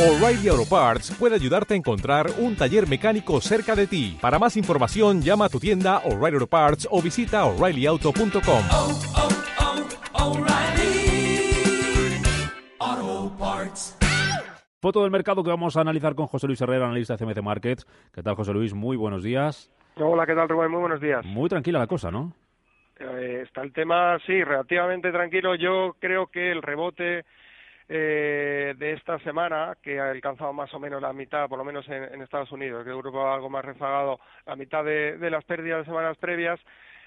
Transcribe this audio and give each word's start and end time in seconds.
O'Reilly 0.00 0.48
Auto 0.48 0.64
Parts 0.64 1.14
puede 1.18 1.34
ayudarte 1.34 1.74
a 1.74 1.76
encontrar 1.76 2.28
un 2.38 2.56
taller 2.56 2.88
mecánico 2.88 3.38
cerca 3.42 3.76
de 3.76 3.86
ti. 3.86 4.16
Para 4.18 4.38
más 4.38 4.56
información, 4.56 5.20
llama 5.20 5.44
a 5.44 5.48
tu 5.50 5.60
tienda 5.60 5.98
O'Reilly 6.06 6.36
Auto 6.36 6.46
Parts 6.46 6.88
o 6.90 7.02
visita 7.02 7.44
oreillyauto.com. 7.44 8.62
oh, 8.72 9.00
oh, 12.80 13.36
Parts. 13.38 13.98
Foto 14.80 15.02
del 15.02 15.10
mercado 15.10 15.44
que 15.44 15.50
vamos 15.50 15.76
a 15.76 15.82
analizar 15.82 16.14
con 16.14 16.28
José 16.28 16.46
Luis 16.46 16.62
Herrera, 16.62 16.86
analista 16.86 17.18
de 17.18 17.26
CMC 17.26 17.42
Markets. 17.42 17.86
¿Qué 18.14 18.22
tal, 18.22 18.36
José 18.36 18.54
Luis? 18.54 18.72
Muy 18.72 18.96
buenos 18.96 19.22
días. 19.22 19.70
Hola, 19.96 20.24
¿qué 20.24 20.34
tal, 20.34 20.48
Rubén? 20.48 20.70
Muy 20.70 20.80
buenos 20.80 21.02
días. 21.02 21.26
Muy 21.26 21.50
tranquila 21.50 21.78
la 21.78 21.86
cosa, 21.86 22.10
¿no? 22.10 22.32
Eh, 22.98 23.42
está 23.44 23.60
el 23.60 23.74
tema, 23.74 24.18
sí, 24.24 24.42
relativamente 24.42 25.12
tranquilo. 25.12 25.56
Yo 25.56 25.94
creo 26.00 26.28
que 26.28 26.50
el 26.52 26.62
rebote 26.62 27.26
eh, 27.92 28.72
de 28.78 28.92
esta 28.92 29.18
semana, 29.18 29.76
que 29.82 29.98
ha 29.98 30.10
alcanzado 30.10 30.52
más 30.52 30.72
o 30.72 30.78
menos 30.78 31.02
la 31.02 31.12
mitad, 31.12 31.48
por 31.48 31.58
lo 31.58 31.64
menos 31.64 31.88
en, 31.88 32.22
Estados 32.22 32.52
Unidos, 32.52 32.84
que 32.84 32.90
Europa 32.90 33.18
va 33.18 33.34
algo 33.34 33.50
más 33.50 33.64
rezagado, 33.64 34.20
la 34.46 34.54
mitad 34.54 34.84
de, 34.84 35.18
las 35.28 35.44
pérdidas 35.44 35.80
de 35.80 35.86
semanas 35.86 36.16
previas, 36.18 36.60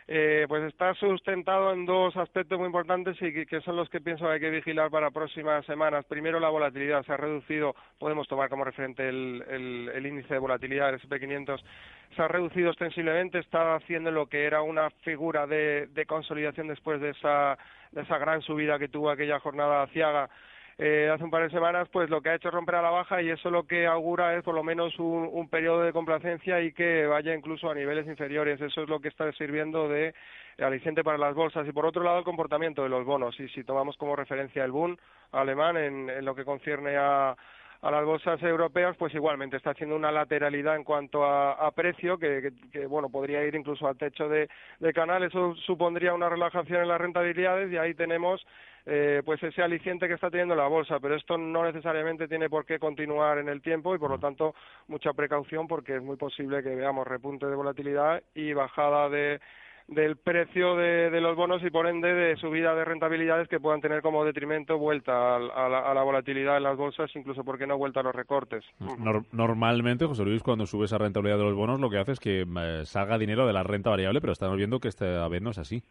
eh, 0.10 0.46
pues 0.50 0.62
está 0.64 0.94
sustentado 0.96 1.72
en 1.72 1.86
dos 1.86 2.18
aspectos 2.18 2.60
muy 2.60 2.66
importantes 2.66 3.16
y 3.22 3.46
que, 3.46 3.62
son 3.62 3.78
los 3.78 3.90
que 3.90 4.02
pienso 4.02 4.26
que 4.26 4.32
hay 4.34 4.40
que 4.42 4.50
vigilar 4.50 4.92
para 4.92 5.12
próximas 5.12 5.66
semanas. 5.66 6.04
Primero, 6.04 6.42
la 6.42 6.50
volatilidad. 6.50 7.06
Se 7.06 7.14
ha 7.14 7.18
reducido, 7.18 7.74
podemos 7.98 8.28
tomar 8.28 8.50
como 8.50 8.66
referente 8.66 9.08
el, 9.08 9.42
el, 9.50 9.92
el 9.96 10.06
índice 10.06 10.34
de 10.34 10.40
volatilidad 10.42 10.92
del 10.92 11.00
SP500, 11.00 11.62
se 12.16 12.22
ha 12.22 12.28
reducido 12.28 12.70
ostensiblemente, 12.70 13.40
está 13.40 13.76
haciendo 13.76 14.12
lo 14.12 14.28
que 14.28 14.46
era 14.46 14.62
una 14.62 14.90
figura 15.04 15.48
de, 15.48 15.88
consolidación 16.08 16.68
después 16.68 17.02
de 17.02 17.12
esa, 17.12 17.58
de 17.92 18.02
esa 18.02 18.18
gran 18.18 18.42
subida 18.42 18.78
que 18.78 18.90
tuvo 18.90 19.10
aquella 19.10 19.40
jornada 19.40 19.88
ciaga 19.88 20.30
eh, 20.78 21.10
hace 21.14 21.24
un 21.24 21.30
par 21.30 21.44
de 21.44 21.50
semanas, 21.50 21.88
pues 21.92 22.10
lo 22.10 22.22
que 22.22 22.30
ha 22.30 22.36
hecho 22.36 22.48
es 22.48 22.54
romper 22.54 22.76
a 22.76 22.82
la 22.82 22.90
baja 22.90 23.22
y 23.22 23.30
eso 23.30 23.50
lo 23.52 23.64
que 23.64 23.86
augura 23.86 24.36
es 24.36 24.44
por 24.44 24.56
lo 24.56 24.64
menos 24.64 24.98
un, 25.00 25.30
un 25.32 25.48
periodo 25.50 25.82
de 25.82 25.94
complacencia 25.94 26.62
y 26.62 26.74
que 26.74 27.06
vaya 27.06 27.34
incluso 27.36 27.70
a 27.70 27.76
niveles 27.76 28.08
inferiores. 28.08 28.60
Eso 28.60 28.84
es 28.84 28.90
lo 28.90 29.00
que 29.00 29.10
está 29.10 29.32
sirviendo 29.34 29.88
de 29.88 30.14
aliciente 30.60 31.04
para 31.04 31.18
las 31.18 31.36
bolsas. 31.36 31.68
Y 31.68 31.72
por 31.72 31.86
otro 31.86 32.04
lado, 32.04 32.20
el 32.20 32.26
comportamiento 32.26 32.84
de 32.84 32.90
los 32.90 33.06
bonos. 33.06 33.40
Y 33.40 33.48
si 33.50 33.64
tomamos 33.64 33.98
como 33.98 34.16
referencia 34.16 34.64
el 34.64 34.72
Bund 34.72 34.98
alemán 35.32 35.78
en, 35.78 36.10
en 36.10 36.26
lo 36.26 36.36
que 36.36 36.46
concierne 36.46 36.96
a 36.98 37.36
a 37.84 37.92
las 37.92 38.06
bolsas 38.06 38.42
europeas, 38.42 38.96
pues 38.98 39.14
igualmente 39.14 39.58
está 39.58 39.72
haciendo 39.72 39.98
una 39.98 40.10
lateralidad 40.10 40.78
en 40.78 40.86
cuanto 40.86 41.26
a, 41.26 41.52
a 41.52 41.70
precio, 41.72 42.18
que, 42.18 42.42
que, 42.42 42.70
que, 42.72 42.86
bueno, 42.86 43.10
podría 43.10 43.44
ir 43.44 43.56
incluso 43.56 43.86
al 43.86 43.98
techo 43.98 44.30
de, 44.30 44.48
de 44.80 44.94
canal. 44.94 45.22
Eso 45.22 45.54
supondría 45.66 46.14
una 46.14 46.30
relajación 46.30 46.82
en 46.82 46.88
las 46.88 47.02
rentabilidades 47.02 47.70
y 47.70 47.78
ahí 47.78 47.94
tenemos 47.94 48.42
eh, 48.86 49.22
pues 49.26 49.44
ese 49.44 49.62
aliciente 49.62 50.08
que 50.08 50.14
está 50.14 50.30
teniendo 50.30 50.56
la 50.56 50.68
bolsa, 50.68 51.00
pero 51.02 51.16
esto 51.16 51.38
no 51.38 51.66
necesariamente 51.66 52.30
tiene 52.30 52.50
por 52.50 52.66
qué 52.66 52.80
continuar 52.80 53.38
en 53.38 53.50
el 53.50 53.62
tiempo 53.62 53.94
y 53.94 53.98
por 53.98 54.12
lo 54.12 54.20
tanto 54.20 54.56
mucha 54.88 55.12
precaución 55.12 55.68
porque 55.68 55.98
es 55.98 56.02
muy 56.02 56.16
posible 56.16 56.64
que 56.64 56.76
veamos 56.76 57.06
repunte 57.06 57.48
de 57.48 57.56
volatilidad 57.56 58.24
y 58.34 58.54
bajada 58.54 59.10
de 59.10 59.42
del 59.88 60.18
precio 60.18 60.76
de, 60.76 61.22
los 61.22 61.36
bonos 61.36 61.64
y 61.64 61.70
por 61.70 61.88
ende 61.88 62.14
de 62.14 62.36
subida 62.38 62.74
de 62.76 62.86
rentabilidades 62.86 63.48
que 63.48 63.60
puedan 63.60 63.82
tener 63.82 64.02
como 64.02 64.24
detrimento 64.26 64.78
vuelta 64.78 65.12
a, 65.14 65.36
a, 65.36 65.70
la, 65.70 65.80
a 65.80 65.94
la, 65.94 66.04
volatilidad 66.04 66.58
en 66.58 66.64
las 66.64 66.78
bolsas, 66.78 67.10
incluso 67.16 67.44
porque 67.44 67.68
no 67.68 67.78
vuelta 67.78 68.00
a 68.00 68.04
los 68.04 68.16
recortes. 68.16 68.64
Nor 68.98 69.24
normalmente, 69.32 70.06
José 70.06 70.24
Luis, 70.24 70.44
cuando 70.44 70.66
sube 70.66 70.86
esa 70.86 70.98
rentabilidad 70.98 71.38
de 71.38 71.44
los 71.44 71.56
bonos, 71.56 71.80
lo 71.80 71.90
que 71.90 71.98
hace 71.98 72.14
es 72.14 72.20
que 72.20 72.42
eh, 72.42 72.82
salga 72.86 73.18
dinero 73.18 73.46
de 73.46 73.54
la 73.54 73.64
renta 73.64 73.90
variable, 73.90 74.22
pero 74.22 74.34
estamos 74.34 74.58
viendo 74.58 74.80
que 74.80 74.88
esta 74.88 75.28
vez 75.28 75.42
no 75.42 75.52
es 75.52 75.58
así. 75.58 75.84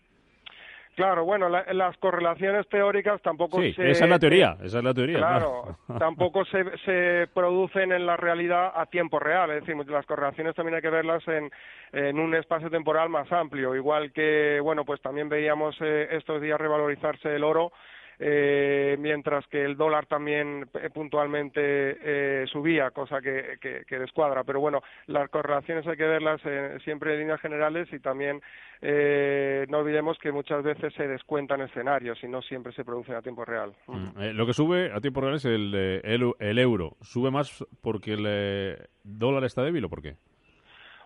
Claro, 0.95 1.25
bueno, 1.25 1.48
la, 1.48 1.65
las 1.73 1.97
correlaciones 1.97 2.69
teóricas 2.69 3.21
tampoco 3.23 3.62
sí, 3.62 3.73
se... 3.73 3.91
esa 3.91 4.05
es 4.05 4.11
la 4.11 4.19
teoría, 4.19 4.59
esa 4.62 4.79
es 4.79 4.85
la 4.85 4.93
teoría. 4.93 5.17
Claro, 5.19 5.79
tampoco 5.98 6.45
se, 6.45 6.65
se 6.85 7.29
producen 7.33 7.93
en 7.93 8.05
la 8.05 8.17
realidad 8.19 8.73
a 8.75 8.85
tiempo 8.87 9.19
real, 9.19 9.51
es 9.51 9.65
decir, 9.65 9.75
las 9.91 10.05
correlaciones 10.05 10.55
también 10.55 10.77
hay 10.77 10.83
que 10.83 10.91
verlas 10.91 11.27
en, 11.29 11.51
en 11.93 12.19
un 12.19 12.35
espacio 12.35 12.69
temporal 12.69 13.09
más 13.09 13.31
amplio, 13.33 13.75
igual 13.75 14.13
que, 14.13 14.61
bueno, 14.63 14.85
pues 14.85 15.01
también 15.01 15.30
veíamos 15.30 15.75
eh, 15.80 16.08
estos 16.11 16.42
días 16.42 16.61
revalorizarse 16.61 17.35
el 17.35 17.45
oro, 17.45 17.73
eh, 18.18 18.96
mientras 18.98 19.46
que 19.48 19.64
el 19.64 19.77
dólar 19.77 20.06
también 20.06 20.67
eh, 20.74 20.90
puntualmente 20.90 21.61
eh, 21.62 22.46
subía, 22.46 22.90
cosa 22.90 23.20
que, 23.20 23.58
que, 23.61 23.98
descuadra. 23.98 24.45
Pero 24.45 24.61
bueno, 24.61 24.83
las 25.06 25.28
correlaciones 25.30 25.86
hay 25.86 25.96
que 25.96 26.06
verlas 26.06 26.40
eh, 26.45 26.78
siempre 26.84 27.14
en 27.14 27.20
líneas 27.20 27.40
generales 27.40 27.89
y 27.92 27.98
también 27.98 28.40
eh, 28.80 29.67
no 29.68 29.78
olvidemos 29.78 30.18
que 30.18 30.33
muchas 30.33 30.62
veces 30.62 30.92
se 30.95 31.06
descuentan 31.06 31.61
escenarios 31.61 32.18
y 32.23 32.28
no 32.28 32.42
siempre 32.42 32.73
se 32.73 32.84
producen 32.84 33.14
a 33.14 33.23
tiempo 33.23 33.45
real. 33.45 33.73
Mm, 33.86 34.20
eh, 34.20 34.33
lo 34.33 34.46
que 34.46 34.52
sube 34.52 34.92
a 34.92 35.00
tiempo 35.00 35.20
real 35.20 35.34
es 35.34 35.44
el, 35.44 35.74
el, 35.74 36.33
el 36.39 36.58
euro. 36.58 36.96
¿Sube 37.00 37.30
más 37.30 37.64
porque 37.80 38.14
el 38.14 38.89
dólar 39.05 39.44
está 39.44 39.62
débil 39.62 39.84
o 39.84 39.89
por 39.89 40.02
qué? 40.02 40.17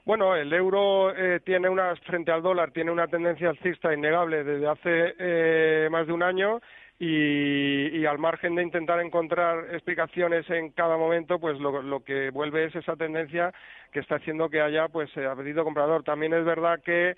Bueno, 0.06 0.36
el 0.36 0.52
euro 0.52 1.12
eh, 1.16 1.40
tiene 1.44 1.68
una, 1.68 1.96
frente 1.96 2.30
al 2.30 2.40
dólar, 2.40 2.70
tiene 2.70 2.92
una 2.92 3.08
tendencia 3.08 3.50
alcista 3.50 3.92
innegable 3.92 4.44
desde 4.44 4.68
hace 4.68 5.14
eh, 5.18 5.88
más 5.90 6.06
de 6.06 6.12
un 6.12 6.22
año 6.22 6.60
y, 6.96 7.88
y, 7.88 8.06
al 8.06 8.18
margen 8.18 8.54
de 8.54 8.62
intentar 8.62 9.00
encontrar 9.00 9.74
explicaciones 9.74 10.48
en 10.48 10.70
cada 10.70 10.96
momento, 10.96 11.40
pues 11.40 11.58
lo, 11.58 11.82
lo 11.82 12.04
que 12.04 12.30
vuelve 12.30 12.66
es 12.66 12.76
esa 12.76 12.94
tendencia 12.94 13.52
que 13.90 13.98
está 13.98 14.14
haciendo 14.14 14.48
que 14.48 14.60
haya 14.60 14.86
pues 14.86 15.10
eh, 15.16 15.26
apetito 15.26 15.64
comprador. 15.64 16.04
También 16.04 16.34
es 16.34 16.44
verdad 16.44 16.80
que 16.84 17.16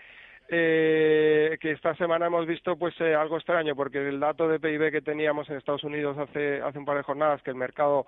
eh, 0.48 1.58
que 1.60 1.72
esta 1.72 1.94
semana 1.96 2.28
hemos 2.28 2.46
visto 2.46 2.76
pues 2.78 2.98
eh, 3.02 3.14
algo 3.14 3.36
extraño 3.36 3.76
porque 3.76 3.98
el 3.98 4.18
dato 4.18 4.48
de 4.48 4.58
PIB 4.58 4.90
que 4.90 5.02
teníamos 5.02 5.46
en 5.50 5.58
Estados 5.58 5.84
Unidos 5.84 6.16
hace 6.16 6.62
hace 6.62 6.78
un 6.78 6.86
par 6.86 6.96
de 6.96 7.02
jornadas 7.02 7.42
que 7.42 7.50
el 7.50 7.56
mercado 7.56 8.06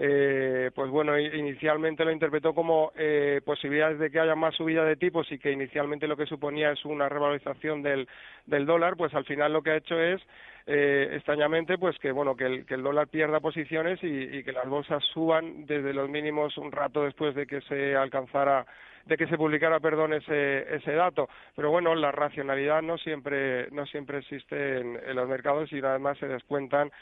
eh, 0.00 0.70
pues 0.76 0.90
bueno, 0.92 1.18
inicialmente 1.18 2.04
lo 2.04 2.12
interpretó 2.12 2.54
como 2.54 2.92
eh, 2.94 3.40
posibilidades 3.44 3.98
de 3.98 4.12
que 4.12 4.20
haya 4.20 4.36
más 4.36 4.54
subida 4.54 4.84
de 4.84 4.94
tipos 4.94 5.30
y 5.32 5.40
que 5.40 5.50
inicialmente 5.50 6.06
lo 6.06 6.16
que 6.16 6.26
suponía 6.26 6.70
es 6.70 6.84
una 6.84 7.08
revalorización 7.08 7.82
del, 7.82 8.08
del 8.46 8.64
dólar, 8.64 8.96
pues 8.96 9.12
al 9.14 9.24
final 9.24 9.52
lo 9.52 9.60
que 9.60 9.72
ha 9.72 9.76
hecho 9.76 10.00
es 10.00 10.22
eh, 10.66 11.08
extrañamente 11.16 11.78
pues 11.78 11.98
que 11.98 12.12
bueno 12.12 12.36
que 12.36 12.46
el, 12.46 12.64
que 12.64 12.74
el 12.74 12.84
dólar 12.84 13.08
pierda 13.08 13.40
posiciones 13.40 13.98
y, 14.02 14.44
que 14.44 14.52
las 14.52 14.68
bolsas 14.68 15.02
suban 15.12 15.66
desde 15.66 15.92
los 15.92 16.08
mínimos 16.08 16.56
un 16.58 16.70
rato 16.70 17.02
después 17.02 17.34
de 17.34 17.48
que 17.48 17.60
se 17.62 17.96
alcanzara 17.96 18.66
de 19.04 19.16
que 19.16 19.26
se 19.26 19.36
publicara 19.36 19.80
perdón 19.80 20.12
ese 20.12 20.76
ese 20.76 20.92
dato. 20.92 21.28
Pero 21.56 21.70
bueno 21.70 21.96
la 21.96 22.12
racionalidad 22.12 22.82
no 22.82 22.98
siempre 22.98 23.68
no 23.72 23.84
siempre 23.86 24.18
existe 24.18 24.78
en 24.78 25.16
los 25.16 25.28
mercados 25.28 25.72
y 25.72 25.78
además 25.78 26.18
se 26.18 26.28
descuentan 26.28 26.92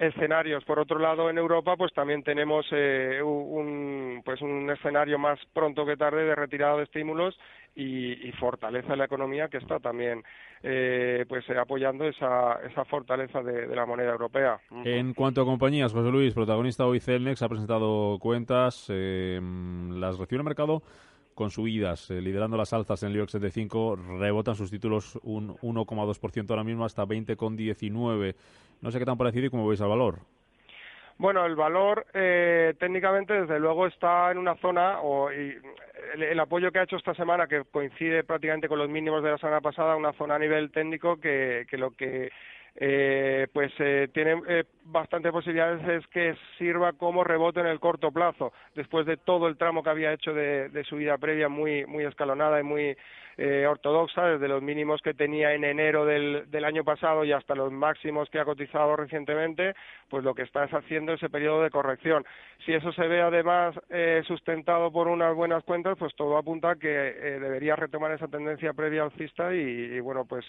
escenarios. 0.00 0.64
Por 0.64 0.78
otro 0.78 0.98
lado, 0.98 1.28
en 1.28 1.36
Europa, 1.36 1.76
pues 1.76 1.92
también 1.92 2.22
tenemos 2.22 2.66
eh, 2.72 3.20
un, 3.22 4.22
pues 4.24 4.40
un 4.40 4.70
escenario 4.70 5.18
más 5.18 5.38
pronto 5.52 5.84
que 5.84 5.96
tarde 5.96 6.24
de 6.24 6.34
retirada 6.34 6.78
de 6.78 6.84
estímulos 6.84 7.38
y, 7.76 8.26
y 8.26 8.32
fortaleza 8.32 8.88
de 8.88 8.96
la 8.96 9.04
economía 9.04 9.48
que 9.48 9.58
está 9.58 9.78
también 9.78 10.24
eh, 10.62 11.26
pues 11.28 11.48
eh, 11.50 11.58
apoyando 11.58 12.06
esa, 12.06 12.54
esa 12.70 12.84
fortaleza 12.86 13.42
de, 13.42 13.66
la 13.74 13.84
moneda 13.84 14.12
europea. 14.12 14.58
En 14.84 15.12
cuanto 15.12 15.42
a 15.42 15.44
compañías, 15.44 15.92
José 15.92 16.10
Luis, 16.10 16.32
protagonista 16.32 16.86
hoy 16.86 17.00
Celnex 17.00 17.42
ha 17.42 17.48
presentado 17.48 18.18
cuentas, 18.18 18.86
eh, 18.88 19.38
las 19.90 20.18
recibe 20.18 20.38
el 20.38 20.44
mercado 20.44 20.82
con 21.34 21.50
subidas, 21.50 22.10
eh, 22.10 22.20
liderando 22.20 22.56
las 22.56 22.72
alzas 22.72 23.02
en 23.02 23.10
el 23.10 23.16
IBEX 23.16 23.32
75, 23.32 23.96
rebotan 24.18 24.54
sus 24.54 24.70
títulos 24.70 25.18
un 25.22 25.56
1,2% 25.58 26.50
ahora 26.50 26.64
mismo 26.64 26.84
hasta 26.84 27.04
20,19. 27.04 28.34
No 28.82 28.90
sé 28.90 28.98
qué 28.98 29.04
tan 29.04 29.18
parecido 29.18 29.46
y 29.46 29.50
cómo 29.50 29.66
veis 29.66 29.80
al 29.80 29.88
valor. 29.88 30.18
Bueno, 31.18 31.44
el 31.44 31.54
valor 31.54 32.06
eh, 32.14 32.72
técnicamente 32.78 33.34
desde 33.34 33.60
luego 33.60 33.86
está 33.86 34.30
en 34.30 34.38
una 34.38 34.54
zona 34.56 35.00
o 35.02 35.30
y 35.30 35.54
el, 36.14 36.22
el, 36.22 36.40
apoyo 36.40 36.72
que 36.72 36.78
ha 36.78 36.84
hecho 36.84 36.96
esta 36.96 37.12
semana 37.12 37.46
que 37.46 37.62
coincide 37.70 38.24
prácticamente 38.24 38.68
con 38.68 38.78
los 38.78 38.88
mínimos 38.88 39.22
de 39.22 39.32
la 39.32 39.36
semana 39.36 39.60
pasada, 39.60 39.96
una 39.96 40.14
zona 40.14 40.36
a 40.36 40.38
nivel 40.38 40.70
técnico 40.70 41.20
que, 41.20 41.66
que 41.68 41.76
lo 41.76 41.90
que 41.90 42.30
eh, 42.76 43.46
pues 43.52 43.72
eh, 43.78 44.08
tiene 44.12 44.40
eh, 44.48 44.64
bastantes 44.84 45.32
posibilidades 45.32 45.86
es 45.88 46.06
que 46.08 46.34
sirva 46.58 46.92
como 46.92 47.24
rebote 47.24 47.60
en 47.60 47.66
el 47.66 47.80
corto 47.80 48.10
plazo, 48.10 48.52
después 48.74 49.06
de 49.06 49.16
todo 49.16 49.48
el 49.48 49.56
tramo 49.56 49.82
que 49.82 49.90
había 49.90 50.12
hecho 50.12 50.32
de, 50.32 50.68
de 50.68 50.84
subida 50.84 51.18
previa 51.18 51.48
muy, 51.48 51.86
muy 51.86 52.04
escalonada 52.04 52.60
y 52.60 52.62
muy 52.62 52.96
eh, 53.42 53.66
ortodoxa, 53.66 54.26
desde 54.26 54.48
los 54.48 54.62
mínimos 54.62 55.00
que 55.00 55.14
tenía 55.14 55.54
en 55.54 55.64
enero 55.64 56.04
del, 56.04 56.44
año 56.62 56.84
pasado 56.84 57.24
y 57.24 57.32
hasta 57.32 57.54
los 57.54 57.72
máximos 57.72 58.28
que 58.28 58.38
ha 58.38 58.44
cotizado 58.44 58.94
recientemente, 58.96 59.74
pues 60.10 60.22
lo 60.24 60.34
que 60.34 60.42
está 60.42 60.64
es 60.64 60.74
haciendo 60.74 61.14
ese 61.14 61.30
periodo 61.30 61.62
de 61.62 61.70
corrección. 61.70 62.26
Si 62.66 62.74
eso 62.74 62.92
se 62.92 63.08
ve 63.08 63.22
además 63.22 63.74
eh, 63.88 64.22
sustentado 64.26 64.92
por 64.92 65.08
unas 65.08 65.34
buenas 65.34 65.64
cuentas, 65.64 65.96
pues 65.98 66.14
todo 66.16 66.36
apunta 66.36 66.72
a 66.72 66.76
que 66.76 66.88
eh, 66.88 67.40
debería 67.40 67.76
retomar 67.76 68.12
esa 68.12 68.28
tendencia 68.28 68.74
previa 68.74 69.04
alcista 69.04 69.54
y, 69.54 69.58
y 69.58 70.00
bueno, 70.00 70.26
pues 70.26 70.44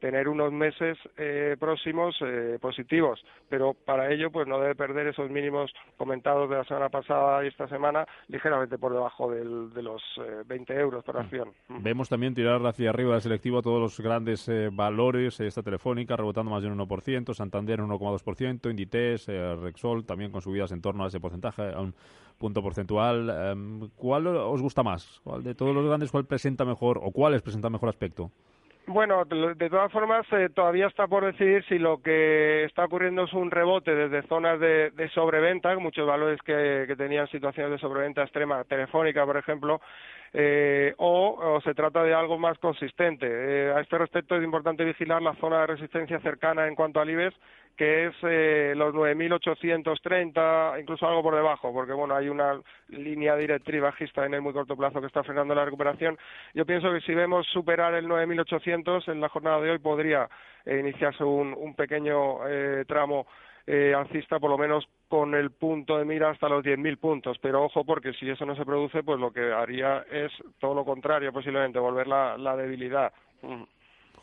tener 0.00 0.28
unos 0.28 0.52
meses 0.52 0.98
eh, 1.16 1.31
eh, 1.32 1.56
próximos 1.58 2.14
eh, 2.20 2.58
positivos, 2.60 3.24
pero 3.48 3.74
para 3.74 4.12
ello 4.12 4.30
pues 4.30 4.46
no 4.46 4.60
debe 4.60 4.74
perder 4.74 5.06
esos 5.06 5.30
mínimos 5.30 5.72
comentados 5.96 6.50
de 6.50 6.56
la 6.56 6.64
semana 6.64 6.88
pasada 6.88 7.42
y 7.44 7.48
esta 7.48 7.66
semana 7.68 8.06
ligeramente 8.28 8.76
por 8.76 8.92
debajo 8.92 9.30
del, 9.30 9.72
de 9.72 9.82
los 9.82 10.02
20 10.46 10.74
euros 10.74 11.04
por 11.04 11.16
acción. 11.16 11.52
Vemos 11.68 12.08
también 12.08 12.34
tirar 12.34 12.64
hacia 12.66 12.90
arriba 12.90 13.12
del 13.12 13.22
selectivo 13.22 13.58
a 13.58 13.62
todos 13.62 13.80
los 13.80 13.98
grandes 14.00 14.50
valores, 14.72 15.40
esta 15.40 15.62
telefónica 15.62 16.16
rebotando 16.16 16.50
más 16.50 16.62
de 16.62 16.68
un 16.68 16.78
1%, 16.78 17.34
Santander 17.34 17.80
un 17.80 17.90
1,2%, 17.90 18.70
Inditex, 18.70 19.26
Rexol 19.62 20.04
también 20.04 20.30
con 20.30 20.42
subidas 20.42 20.72
en 20.72 20.82
torno 20.82 21.04
a 21.04 21.08
ese 21.08 21.20
porcentaje, 21.20 21.62
a 21.72 21.80
un 21.80 21.94
punto 22.38 22.60
porcentual. 22.60 23.30
Em, 23.30 23.88
¿Cuál 23.96 24.26
os 24.26 24.60
gusta 24.60 24.82
más? 24.82 25.20
¿Cuál 25.22 25.44
de 25.44 25.54
todos 25.54 25.74
los 25.74 25.86
grandes 25.86 26.10
cuál 26.10 26.26
presenta 26.26 26.64
mejor 26.64 26.98
o 27.02 27.12
cuáles 27.12 27.40
presentan 27.40 27.72
mejor 27.72 27.88
aspecto? 27.88 28.30
Bueno, 28.86 29.24
de 29.24 29.70
todas 29.70 29.92
formas, 29.92 30.26
eh, 30.32 30.48
todavía 30.52 30.88
está 30.88 31.06
por 31.06 31.24
decidir 31.24 31.64
si 31.68 31.78
lo 31.78 32.02
que 32.02 32.64
está 32.64 32.84
ocurriendo 32.84 33.24
es 33.24 33.32
un 33.32 33.50
rebote 33.50 33.94
desde 33.94 34.26
zonas 34.26 34.58
de, 34.58 34.90
de 34.90 35.08
sobreventa, 35.10 35.78
muchos 35.78 36.04
valores 36.04 36.40
que, 36.42 36.92
tenían 36.98 37.28
situaciones 37.28 37.70
de 37.70 37.78
sobreventa 37.78 38.22
extrema, 38.22 38.64
telefónica, 38.64 39.24
por 39.24 39.36
ejemplo, 39.36 39.80
eh, 40.32 40.94
o, 40.98 41.60
se 41.62 41.74
trata 41.74 42.02
de 42.02 42.12
algo 42.12 42.38
más 42.38 42.58
consistente. 42.58 43.26
Eh, 43.28 43.72
a 43.72 43.80
este 43.80 43.98
respecto 43.98 44.34
es 44.34 44.42
importante 44.42 44.84
vigilar 44.84 45.22
la 45.22 45.36
zona 45.36 45.60
de 45.60 45.68
resistencia 45.68 46.18
cercana 46.18 46.66
en 46.66 46.74
cuanto 46.74 47.00
al 47.00 47.08
IBEX, 47.08 47.36
que 47.76 48.06
es 48.06 48.14
eh, 48.22 48.74
los 48.76 48.94
9.830, 48.94 50.80
incluso 50.80 51.06
algo 51.06 51.22
por 51.22 51.34
debajo, 51.34 51.72
porque 51.72 51.92
bueno, 51.92 52.14
hay 52.14 52.28
una 52.28 52.60
línea 52.88 53.36
directriz 53.36 53.80
bajista 53.80 54.26
en 54.26 54.34
el 54.34 54.42
muy 54.42 54.52
corto 54.52 54.76
plazo 54.76 55.00
que 55.00 55.06
está 55.06 55.22
frenando 55.22 55.54
la 55.54 55.64
recuperación. 55.64 56.18
Yo 56.54 56.66
pienso 56.66 56.92
que 56.92 57.00
si 57.00 57.14
vemos 57.14 57.46
superar 57.48 57.94
el 57.94 58.06
9.800 58.06 59.10
en 59.10 59.20
la 59.20 59.28
jornada 59.28 59.60
de 59.60 59.70
hoy 59.70 59.78
podría 59.78 60.28
eh, 60.64 60.78
iniciarse 60.78 61.24
un, 61.24 61.74
pequeño 61.74 62.46
eh, 62.46 62.84
tramo 62.86 63.26
eh, 63.66 63.94
alcista, 63.96 64.38
por 64.38 64.50
lo 64.50 64.58
menos 64.58 64.86
con 65.08 65.34
el 65.34 65.50
punto 65.50 65.98
de 65.98 66.04
mira 66.04 66.30
hasta 66.30 66.48
los 66.48 66.64
10.000 66.64 66.98
puntos. 66.98 67.38
Pero 67.40 67.64
ojo, 67.64 67.84
porque 67.84 68.12
si 68.14 68.28
eso 68.28 68.44
no 68.44 68.54
se 68.56 68.64
produce, 68.64 69.02
pues 69.02 69.18
lo 69.18 69.32
que 69.32 69.52
haría 69.52 70.04
es 70.10 70.32
todo 70.58 70.74
lo 70.74 70.84
contrario, 70.84 71.32
posiblemente, 71.32 71.78
volver 71.78 72.06
la, 72.06 72.36
la 72.36 72.56
debilidad. 72.56 73.12
Mm. 73.42 73.62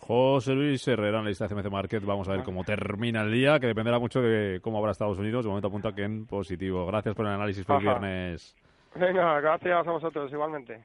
José 0.10 0.56
Luis 0.56 0.88
Herrera, 0.88 1.20
analista 1.20 1.48
de 1.48 1.54
CMC 1.54 1.70
Market. 1.70 2.04
Vamos 2.04 2.28
a 2.28 2.32
ver 2.32 2.42
cómo 2.42 2.64
termina 2.64 3.22
el 3.22 3.32
día, 3.32 3.60
que 3.60 3.68
dependerá 3.68 4.00
mucho 4.00 4.20
de 4.24 4.60
cómo 4.60 4.80
habrá 4.80 4.92
Estados 4.92 5.20
Unidos. 5.20 5.46
De 5.46 5.50
momento 5.50 5.68
apunta 5.68 5.94
que 5.94 6.02
en 6.02 6.26
positivo. 6.26 6.84
Gracias 6.88 7.14
por 7.14 7.28
el 7.28 7.34
análisis 7.34 7.64
el 7.70 7.78
viernes. 7.78 8.56
Venga, 8.96 9.40
gracias 9.40 9.88
a 9.88 9.92
vosotros 9.92 10.32
igualmente. 10.34 10.82